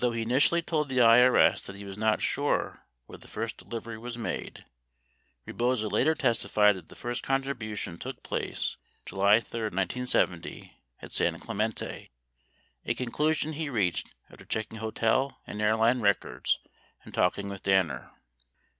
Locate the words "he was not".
1.75-2.23